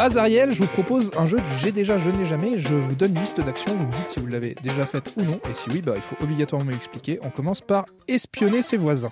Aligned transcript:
Azariel, 0.00 0.52
je 0.52 0.62
vous 0.62 0.68
propose 0.68 1.10
un 1.18 1.26
jeu 1.26 1.38
du 1.38 1.58
J'ai 1.60 1.72
déjà, 1.72 1.98
je 1.98 2.08
n'ai 2.10 2.24
jamais. 2.24 2.56
Je 2.56 2.76
vous 2.76 2.94
donne 2.94 3.16
une 3.16 3.20
liste 3.20 3.40
d'actions, 3.40 3.74
vous 3.74 3.88
me 3.88 3.92
dites 3.92 4.08
si 4.08 4.20
vous 4.20 4.28
l'avez 4.28 4.54
déjà 4.62 4.86
faite 4.86 5.12
ou 5.16 5.22
non. 5.22 5.40
Et 5.50 5.54
si 5.54 5.68
oui, 5.70 5.82
bah, 5.82 5.94
il 5.96 6.02
faut 6.02 6.14
obligatoirement 6.22 6.70
m'expliquer. 6.70 7.18
On 7.22 7.30
commence 7.30 7.60
par 7.60 7.84
espionner 8.06 8.62
ses 8.62 8.76
voisins. 8.76 9.10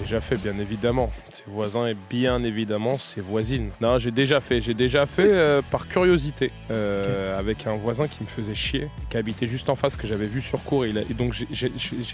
Déjà 0.00 0.20
fait, 0.20 0.36
bien 0.36 0.56
évidemment. 0.58 1.10
Ses 1.30 1.44
voisins 1.48 1.86
et 1.88 1.96
bien 2.08 2.42
évidemment 2.44 2.98
ses 2.98 3.20
voisines. 3.20 3.70
Non, 3.80 3.98
j'ai 3.98 4.10
déjà 4.12 4.40
fait. 4.40 4.60
J'ai 4.60 4.72
déjà 4.74 5.06
fait 5.06 5.28
euh, 5.28 5.60
par 5.70 5.88
curiosité 5.88 6.50
euh, 6.70 7.38
avec 7.38 7.66
un 7.66 7.74
voisin 7.76 8.06
qui 8.06 8.22
me 8.22 8.28
faisait 8.28 8.54
chier, 8.54 8.88
qui 9.10 9.16
habitait 9.16 9.46
juste 9.46 9.68
en 9.68 9.74
face, 9.76 9.96
que 9.96 10.06
j'avais 10.06 10.26
vu 10.26 10.40
sur 10.40 10.62
cours. 10.64 10.84
Et, 10.84 10.90
il 10.90 10.98
a- 10.98 11.02
et 11.02 11.14
donc 11.14 11.34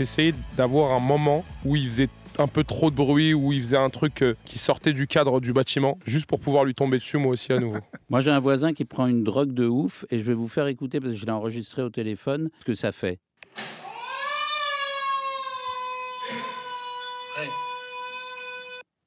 essayé 0.01 0.35
d'avoir 0.57 0.93
un 0.93 1.01
moment 1.01 1.45
où 1.65 1.77
il 1.77 1.85
faisait 1.87 2.09
un 2.39 2.49
peu 2.49 2.65
trop 2.65 2.91
de 2.91 2.97
bruit, 2.97 3.33
où 3.33 3.53
il 3.53 3.61
faisait 3.61 3.77
un 3.77 3.91
truc 3.91 4.23
euh, 4.23 4.35
qui 4.45 4.59
sortait 4.59 4.93
du 4.93 5.07
cadre 5.07 5.41
du 5.41 5.53
bâtiment, 5.53 5.99
juste 6.05 6.27
pour 6.27 6.41
pouvoir 6.41 6.65
lui 6.65 6.75
tomber 6.75 6.99
dessus 6.99 7.17
moi 7.19 7.33
aussi 7.33 7.53
à 7.53 7.61
nouveau. 7.61 7.79
Moi, 8.09 8.21
j'ai 8.23 8.31
un 8.31 8.41
voisin 8.41 8.73
qui 8.75 8.85
prend 8.85 9.07
une 9.07 9.23
drogue 9.25 9.53
de 9.55 9.67
ouf 9.67 10.05
et 10.11 10.19
je 10.19 10.25
vais 10.25 10.35
vous 10.35 10.49
faire 10.49 10.67
écouter 10.67 11.01
parce 11.01 11.13
que 11.15 11.19
je 11.19 11.27
l'ai 11.27 11.33
enregistré 11.33 11.83
au 11.83 11.91
téléphone 11.91 12.51
ce 12.61 12.65
que 12.65 12.75
ça 12.75 12.91
fait. 12.93 13.19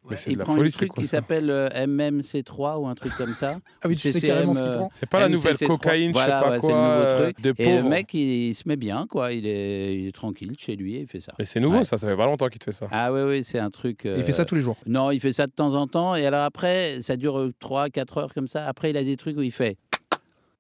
Mais 0.10 0.16
Il 0.28 0.34
de 0.36 0.40
la 0.40 0.46
prend 0.46 0.56
folie, 0.56 0.70
un 0.70 0.72
truc 0.72 0.88
quoi 0.90 1.04
qui 1.04 1.08
s'appelle 1.10 1.50
euh, 1.50 1.68
MMC3 1.86 2.78
ou 2.80 2.88
un 2.88 2.96
truc 2.96 3.12
comme 3.18 3.34
ça. 3.34 3.58
Ah 3.82 3.90
oui, 3.90 3.98
tu 3.98 4.10
sais 4.10 4.22
carrément 4.22 4.54
ce 4.54 4.62
qu'il 4.62 4.70
euh, 4.70 4.78
prend. 4.78 4.90
C'est 4.94 5.06
pas 5.10 5.20
la 5.20 5.28
nouvelle 5.28 5.56
MCC3. 5.56 5.68
cocaïne, 5.68 6.12
je 6.14 6.18
sais 6.18 6.24
Voilà, 6.26 6.42
pas 6.42 6.50
ouais, 6.52 6.60
quoi, 6.60 6.70
c'est 6.70 6.76
le 6.76 6.82
nouveau 6.82 6.94
euh, 6.94 7.24
truc. 7.24 7.42
des 7.42 7.54
Et 7.58 7.76
le 7.76 7.84
mec, 7.84 8.14
il, 8.14 8.20
il 8.48 8.56
se 8.56 8.64
met 8.70 8.78
bien, 8.78 9.06
quoi. 9.10 9.34
Il 9.34 9.46
est, 9.46 9.98
il 9.98 10.08
est 10.08 10.12
tranquille 10.16 10.56
chez 10.58 10.78
lui 10.78 10.96
et 10.96 11.02
il 11.02 11.08
fait 11.08 11.20
ça. 11.20 11.34
Mais 11.38 11.44
c'est 11.44 11.60
nouveau 11.60 11.80
Ouais. 11.80 11.84
ça, 11.84 11.98
ça 11.98 12.08
fait 12.08 12.16
pas 12.16 12.26
longtemps 12.26 12.48
qu'il 12.48 12.60
te 12.60 12.64
fait 12.66 12.72
ça. 12.72 12.88
Ah 12.90 13.12
oui, 13.12 13.22
oui, 13.24 13.44
c'est 13.44 13.60
un 13.60 13.70
truc. 13.70 14.04
Il 14.06 14.24
fait 14.24 14.32
ça 14.32 14.44
euh, 14.44 14.46
tous 14.46 14.56
les 14.56 14.62
jours. 14.62 14.78
Non, 14.86 15.12
il 15.12 15.20
fait 15.20 15.34
ça 15.34 15.46
de 15.46 15.52
temps 15.52 15.74
en 15.76 15.88
temps. 15.88 16.16
Et 16.16 16.26
alors 16.26 16.44
après, 16.46 17.02
ça 17.02 17.18
dure 17.18 17.50
3-4 17.62 18.20
heures 18.20 18.34
comme 18.34 18.48
ça. 18.48 18.66
Après, 18.66 18.92
il 18.92 18.96
a 18.98 19.04
des 19.04 19.18
trucs 19.18 19.38
où 19.38 19.42
il 19.42 19.52
fait 19.52 19.76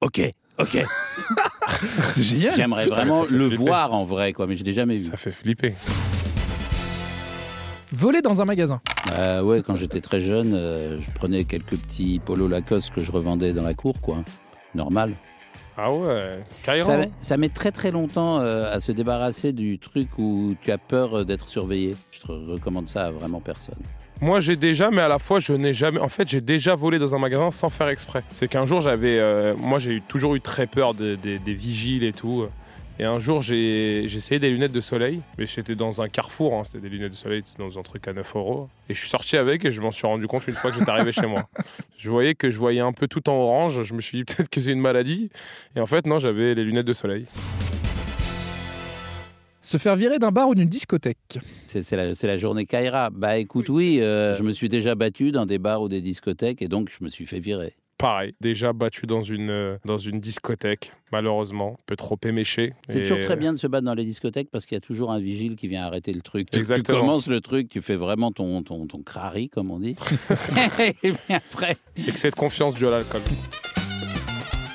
Ok, 0.01 0.19
ok. 0.59 0.77
C'est 2.01 2.23
génial. 2.23 2.53
J'aimerais 2.57 2.87
vraiment 2.87 3.23
le 3.23 3.47
flipper. 3.47 3.55
voir 3.55 3.93
en 3.93 4.03
vrai, 4.03 4.33
quoi, 4.33 4.45
mais 4.45 4.57
je 4.57 4.65
l'ai 4.65 4.73
jamais 4.73 4.95
vu. 4.95 5.03
Ça 5.05 5.15
fait 5.15 5.31
flipper. 5.31 5.73
Voler 7.99 8.21
dans 8.21 8.43
un 8.43 8.45
magasin. 8.45 8.79
Euh, 9.11 9.41
ouais, 9.41 9.63
quand 9.65 9.75
j'étais 9.75 10.01
très 10.01 10.21
jeune, 10.21 10.53
euh, 10.53 10.99
je 11.01 11.09
prenais 11.15 11.45
quelques 11.45 11.75
petits 11.75 12.21
polos 12.23 12.47
Lacoste 12.47 12.93
que 12.93 13.01
je 13.01 13.11
revendais 13.11 13.53
dans 13.53 13.63
la 13.63 13.73
cour, 13.73 13.99
quoi. 14.01 14.17
Normal. 14.75 15.13
Ah 15.75 15.91
ouais. 15.91 16.39
Ça, 16.83 16.97
met- 16.97 17.11
ça 17.17 17.37
met 17.37 17.49
très 17.49 17.71
très 17.71 17.89
longtemps 17.89 18.39
euh, 18.39 18.71
à 18.71 18.79
se 18.79 18.91
débarrasser 18.91 19.51
du 19.51 19.79
truc 19.79 20.09
où 20.19 20.53
tu 20.61 20.71
as 20.71 20.77
peur 20.77 21.19
euh, 21.19 21.23
d'être 21.25 21.49
surveillé. 21.49 21.95
Je 22.11 22.19
te 22.19 22.31
recommande 22.31 22.87
ça 22.87 23.05
à 23.05 23.11
vraiment 23.11 23.39
personne. 23.39 23.75
Moi, 24.21 24.41
j'ai 24.41 24.55
déjà, 24.57 24.91
mais 24.91 25.01
à 25.01 25.07
la 25.07 25.17
fois, 25.17 25.39
je 25.39 25.53
n'ai 25.53 25.73
jamais. 25.73 25.99
En 25.99 26.07
fait, 26.09 26.27
j'ai 26.27 26.41
déjà 26.41 26.75
volé 26.75 26.99
dans 26.99 27.15
un 27.15 27.19
magasin 27.19 27.49
sans 27.49 27.69
faire 27.69 27.87
exprès. 27.89 28.23
C'est 28.29 28.47
qu'un 28.47 28.65
jour, 28.65 28.81
j'avais. 28.81 29.17
euh, 29.19 29.55
Moi, 29.57 29.79
j'ai 29.79 30.01
toujours 30.07 30.35
eu 30.35 30.41
très 30.41 30.67
peur 30.67 30.93
de- 30.93 31.15
des- 31.15 31.39
des 31.39 31.53
vigiles 31.55 32.03
et 32.03 32.13
tout. 32.13 32.45
Et 32.99 33.03
un 33.03 33.19
jour, 33.19 33.43
j'ai 33.43 34.03
essayé 34.05 34.39
des 34.39 34.49
lunettes 34.49 34.71
de 34.71 34.81
soleil. 34.81 35.21
Mais 35.37 35.45
j'étais 35.45 35.75
dans 35.75 36.01
un 36.01 36.09
carrefour, 36.09 36.55
hein, 36.55 36.63
c'était 36.63 36.79
des 36.79 36.89
lunettes 36.89 37.11
de 37.11 37.17
soleil 37.17 37.43
dans 37.59 37.77
un 37.77 37.83
truc 37.83 38.07
à 38.07 38.13
9 38.13 38.35
euros. 38.35 38.69
Et 38.89 38.95
je 38.95 38.99
suis 38.99 39.09
sorti 39.09 39.37
avec 39.37 39.65
et 39.65 39.71
je 39.71 39.81
m'en 39.81 39.91
suis 39.91 40.07
rendu 40.07 40.25
compte 40.25 40.47
une 40.47 40.55
fois 40.55 40.71
que 40.71 40.79
j'étais 40.79 40.89
arrivé 40.89 41.11
chez 41.11 41.27
moi. 41.27 41.47
Je 41.97 42.11
voyais 42.11 42.35
que 42.35 42.51
je 42.51 42.59
voyais 42.59 42.79
un 42.79 42.93
peu 42.93 43.07
tout 43.07 43.27
en 43.27 43.33
orange. 43.33 43.81
Je 43.81 43.93
me 43.95 44.01
suis 44.01 44.19
dit 44.19 44.23
peut-être 44.23 44.49
que 44.49 44.61
c'est 44.61 44.71
une 44.71 44.79
maladie. 44.79 45.31
Et 45.75 45.79
en 45.79 45.87
fait, 45.87 46.05
non, 46.05 46.19
j'avais 46.19 46.53
les 46.53 46.63
lunettes 46.63 46.85
de 46.85 46.93
soleil. 46.93 47.25
Se 49.61 49.77
faire 49.77 49.95
virer 49.95 50.19
d'un 50.19 50.31
bar 50.31 50.47
ou 50.47 50.53
d'une 50.53 50.69
discothèque. 50.69 51.39
C'est 51.65 51.81
c'est 51.81 51.97
la, 51.97 52.13
c'est 52.13 52.27
la 52.27 52.37
journée 52.37 52.67
Kaira. 52.67 53.09
Bah 53.09 53.39
écoute, 53.39 53.69
oui, 53.69 53.99
euh, 53.99 54.35
je 54.35 54.43
me 54.43 54.53
suis 54.53 54.69
déjà 54.69 54.93
battu 54.93 55.31
dans 55.31 55.47
des 55.47 55.57
bars 55.57 55.81
ou 55.81 55.89
des 55.89 56.01
discothèques 56.01 56.61
et 56.61 56.67
donc 56.67 56.89
je 56.89 57.03
me 57.03 57.09
suis 57.09 57.25
fait 57.25 57.39
virer. 57.39 57.73
Pareil, 57.97 58.35
déjà 58.41 58.73
battu 58.73 59.07
dans 59.07 59.23
une, 59.23 59.49
euh, 59.49 59.77
dans 59.83 59.97
une 59.97 60.19
discothèque, 60.19 60.91
malheureusement. 61.11 61.77
Un 61.79 61.83
peu 61.87 61.95
trop 61.95 62.17
éméché. 62.25 62.73
C'est 62.87 62.99
Et- 62.99 63.01
toujours 63.01 63.21
très 63.21 63.35
bien 63.35 63.53
de 63.53 63.57
se 63.57 63.65
battre 63.65 63.85
dans 63.85 63.95
les 63.95 64.05
discothèques 64.05 64.49
parce 64.51 64.67
qu'il 64.67 64.75
y 64.75 64.77
a 64.77 64.81
toujours 64.81 65.11
un 65.11 65.19
vigile 65.19 65.55
qui 65.55 65.67
vient 65.67 65.83
arrêter 65.83 66.13
le 66.13 66.21
truc. 66.21 66.47
Tu- 66.51 66.53
Tu, 66.53 66.59
Exactement. 66.59 66.99
commences 66.99 67.25
le 67.27 67.41
truc, 67.41 67.69
tu 67.69 67.81
fais 67.81 67.95
vraiment 67.95 68.31
ton, 68.31 68.61
ton, 68.61 68.85
ton 68.85 69.01
crari, 69.01 69.49
comme 69.49 69.71
on 69.71 69.79
dit. 69.79 69.95
et 70.79 70.93
puis 71.11 71.33
après, 71.33 71.75
Excès 72.07 72.29
de 72.29 72.35
confiance 72.35 72.75
dû 72.75 72.85
à 72.87 72.91
l'alcool. 72.91 73.21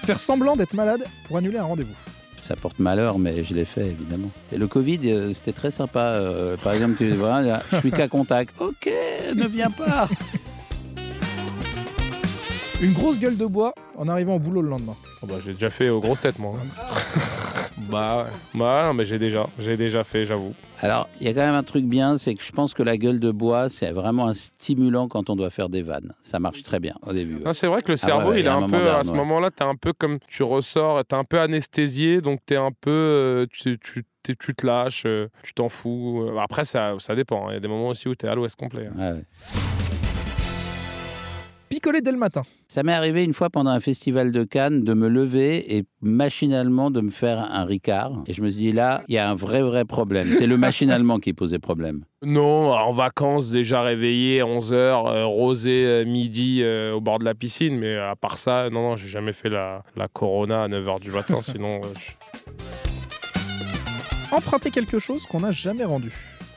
Faire 0.04 0.18
semblant 0.18 0.56
d'être 0.56 0.74
malade 0.74 1.04
pour 1.28 1.36
annuler 1.36 1.58
un 1.58 1.64
rendez-vous. 1.64 1.94
ça 2.38 2.56
porte 2.56 2.80
malheur, 2.80 3.20
mais 3.20 3.44
je 3.44 3.54
l'ai 3.54 3.64
fait 3.64 3.86
évidemment. 3.86 4.30
Et 4.50 4.58
le 4.58 4.66
Covid, 4.66 4.98
euh, 5.04 5.32
c'était 5.32 5.52
très 5.52 5.70
sympa. 5.70 6.14
Euh, 6.16 6.56
par 6.56 6.72
exemple, 6.72 6.96
tu 6.98 7.08
vois, 7.10 7.40
je 7.70 7.76
suis 7.76 7.92
qu'à 7.92 8.08
contact. 8.08 8.60
Ok, 8.60 8.90
ne 9.36 9.46
viens 9.46 9.70
pas. 9.70 10.08
Une 12.82 12.92
grosse 12.92 13.18
gueule 13.18 13.36
de 13.36 13.46
bois 13.46 13.74
en 13.96 14.08
arrivant 14.08 14.34
au 14.34 14.38
boulot 14.40 14.60
le 14.60 14.68
lendemain. 14.68 14.96
Oh 15.22 15.26
bah, 15.26 15.36
j'ai 15.44 15.52
déjà 15.52 15.70
fait 15.70 15.88
aux 15.88 16.00
grosses 16.00 16.20
têtes, 16.22 16.38
moi. 16.40 16.54
bah, 17.90 18.24
ouais. 18.24 18.58
bah, 18.58 18.82
non, 18.86 18.94
mais 18.94 19.04
j'ai 19.04 19.20
déjà, 19.20 19.46
j'ai 19.60 19.76
déjà 19.76 20.02
fait, 20.02 20.24
j'avoue. 20.24 20.52
Alors, 20.80 21.08
il 21.20 21.26
y 21.28 21.30
a 21.30 21.32
quand 21.34 21.46
même 21.46 21.54
un 21.54 21.62
truc 21.62 21.84
bien, 21.84 22.18
c'est 22.18 22.34
que 22.34 22.42
je 22.42 22.50
pense 22.50 22.74
que 22.74 22.82
la 22.82 22.96
gueule 22.96 23.20
de 23.20 23.30
bois, 23.30 23.68
c'est 23.68 23.92
vraiment 23.92 24.26
un 24.26 24.34
stimulant 24.34 25.06
quand 25.06 25.30
on 25.30 25.36
doit 25.36 25.50
faire 25.50 25.68
des 25.68 25.82
vannes. 25.82 26.12
Ça 26.22 26.40
marche 26.40 26.64
très 26.64 26.80
bien 26.80 26.96
au 27.06 27.12
début. 27.12 27.36
ouais. 27.36 27.42
Non, 27.44 27.52
c'est 27.52 27.68
vrai 27.68 27.82
que 27.82 27.92
le 27.92 27.98
Ah 28.02 28.06
cerveau, 28.06 28.30
ouais, 28.30 28.40
il 28.40 28.46
est 28.46 28.48
a 28.48 28.54
un 28.56 28.68
peu, 28.68 28.90
à 28.90 29.04
ce 29.04 29.10
ouais. 29.10 29.16
moment-là, 29.16 29.50
t'es 29.52 29.62
un 29.64 29.76
peu 29.76 29.92
comme 29.92 30.18
tu 30.26 30.42
ressors, 30.42 31.04
t'es 31.04 31.14
un 31.14 31.24
peu 31.24 31.38
anesthésié, 31.38 32.20
donc 32.20 32.40
t'es 32.44 32.56
un 32.56 32.72
peu, 32.72 32.90
euh, 32.90 33.46
tu, 33.52 33.78
tu, 33.78 34.04
tu 34.24 34.54
te 34.56 34.66
lâches, 34.66 35.04
euh, 35.06 35.28
tu 35.44 35.54
t'en 35.54 35.68
fous. 35.68 36.26
Euh, 36.28 36.38
Après, 36.40 36.64
ça, 36.64 36.94
ça 36.98 37.14
dépend. 37.14 37.44
hein. 37.46 37.50
Il 37.50 37.54
y 37.54 37.58
a 37.58 37.60
des 37.60 37.68
moments 37.68 37.88
aussi 37.88 38.08
où 38.08 38.16
t'es 38.16 38.26
à 38.26 38.34
l'ouest 38.34 38.56
complet. 38.56 38.88
hein. 38.88 38.98
Ouais, 38.98 39.12
ouais. 39.18 39.24
Picoler 41.82 42.00
dès 42.00 42.12
le 42.12 42.16
matin. 42.18 42.42
Ça 42.68 42.84
m'est 42.84 42.92
arrivé 42.92 43.24
une 43.24 43.32
fois 43.32 43.50
pendant 43.50 43.70
un 43.72 43.80
festival 43.80 44.30
de 44.30 44.44
Cannes 44.44 44.84
de 44.84 44.94
me 44.94 45.08
lever 45.08 45.76
et 45.76 45.84
machinalement 46.00 46.92
de 46.92 47.00
me 47.00 47.10
faire 47.10 47.40
un 47.40 47.64
ricard. 47.64 48.22
Et 48.28 48.32
je 48.32 48.40
me 48.40 48.50
suis 48.50 48.60
dit 48.60 48.70
là, 48.70 49.02
il 49.08 49.16
y 49.16 49.18
a 49.18 49.28
un 49.28 49.34
vrai, 49.34 49.62
vrai 49.62 49.84
problème. 49.84 50.28
C'est 50.38 50.46
le 50.46 50.56
machinalement 50.56 51.18
qui 51.18 51.32
posait 51.32 51.58
problème. 51.58 52.04
Non, 52.24 52.72
en 52.72 52.92
vacances, 52.92 53.50
déjà 53.50 53.82
réveillé, 53.82 54.42
11h, 54.42 55.24
rosé 55.24 55.84
euh, 55.84 56.04
midi 56.04 56.60
euh, 56.62 56.92
au 56.92 57.00
bord 57.00 57.18
de 57.18 57.24
la 57.24 57.34
piscine, 57.34 57.76
mais 57.76 57.96
à 57.96 58.14
part 58.14 58.38
ça, 58.38 58.70
non, 58.70 58.90
non, 58.90 58.96
j'ai 58.96 59.08
jamais 59.08 59.32
fait 59.32 59.48
la, 59.48 59.82
la 59.96 60.06
Corona 60.06 60.62
à 60.62 60.68
9h 60.68 61.00
du 61.00 61.10
matin, 61.10 61.40
sinon, 61.42 61.80
euh, 61.82 61.88
je- 61.98 62.12
Emprunter 64.36 64.70
quelque 64.70 65.00
chose 65.00 65.26
qu'on 65.26 65.40
n'a 65.40 65.50
jamais 65.50 65.84
rendu. 65.84 66.12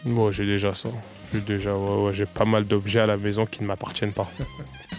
moi 0.06 0.32
j'ai 0.32 0.46
déjà 0.46 0.76
ça. 0.76 0.90
J'ai 1.34 1.42
déjà, 1.42 1.76
ouais, 1.76 2.04
ouais, 2.06 2.14
j'ai 2.14 2.28
pas 2.28 2.46
mal 2.46 2.66
d'objets 2.68 3.00
à 3.00 3.08
la 3.08 3.18
maison 3.18 3.48
qui 3.48 3.64
ne 3.64 3.68
m'appartiennent 3.68 4.14
pas. 4.14 4.30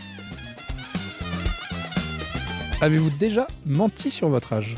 Avez-vous 2.81 3.11
déjà 3.11 3.47
menti 3.65 4.11
sur 4.11 4.29
votre 4.29 4.53
âge? 4.53 4.75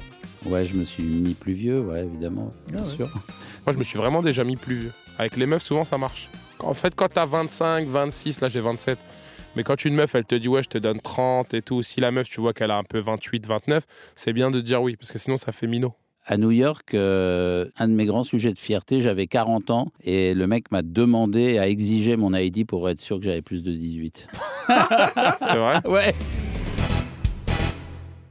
Ouais, 0.47 0.65
je 0.65 0.75
me 0.75 0.85
suis 0.85 1.03
mis 1.03 1.35
plus 1.35 1.53
vieux, 1.53 1.81
ouais, 1.81 2.05
évidemment, 2.05 2.53
bien 2.71 2.83
Ah 2.85 2.87
ouais. 2.89 2.95
sûr. 2.97 3.09
Moi, 3.67 3.73
je 3.73 3.79
me 3.79 3.83
suis 3.85 3.99
vraiment 3.99 4.23
déjà 4.23 4.45
mis 4.45 4.57
plus 4.57 4.77
vieux. 4.77 4.93
Avec 5.19 5.37
les 5.37 5.47
meufs, 5.47 5.63
souvent, 5.63 5.85
ça 5.85 5.99
marche. 5.99 6.29
En 6.61 6.75
fait, 6.75 6.95
quand 6.95 7.09
t'as 7.13 7.27
25, 7.27 7.89
26, 7.89 8.41
là, 8.41 8.49
j'ai 8.49 8.61
27. 8.61 8.99
Mais 9.57 9.65
quand 9.65 9.85
une 9.85 9.95
meuf, 9.95 10.15
elle 10.15 10.25
te 10.25 10.37
dit, 10.37 10.47
ouais, 10.49 10.63
je 10.63 10.69
te 10.69 10.79
donne 10.79 11.01
30 11.01 11.55
et 11.55 11.63
tout, 11.63 11.83
si 11.83 12.01
la 12.01 12.13
meuf, 12.13 12.29
tu 12.29 12.41
vois 12.41 12.53
qu'elle 12.53 12.71
a 12.71 12.77
un 12.77 12.85
peu 12.85 13.01
28, 13.01 13.47
29, 13.47 13.85
c'est 14.15 14.33
bien 14.33 14.51
de 14.53 14.61
dire 14.61 14.81
oui, 14.81 14.95
parce 14.97 15.11
que 15.11 15.19
sinon, 15.19 15.37
ça 15.37 15.51
fait 15.51 15.67
minot. 15.67 15.93
À 16.25 16.37
New 16.37 16.51
York, 16.53 16.95
euh, 16.95 17.65
un 17.79 17.89
de 17.89 17.95
mes 17.95 18.05
grands 18.05 18.23
sujets 18.23 18.53
de 18.53 18.59
fierté, 18.59 19.01
j'avais 19.01 19.27
40 19.27 19.71
ans 19.71 19.89
et 20.05 20.35
le 20.35 20.47
mec 20.47 20.71
m'a 20.71 20.83
demandé 20.83 21.57
à 21.59 21.69
exiger 21.69 22.17
mon 22.17 22.35
ID 22.35 22.67
pour 22.67 22.89
être 22.91 23.01
sûr 23.01 23.19
que 23.19 23.25
j'avais 23.25 23.41
plus 23.41 23.63
de 23.63 23.73
18. 23.73 24.27
C'est 24.69 25.57
vrai? 25.57 25.81
Ouais. 25.87 26.15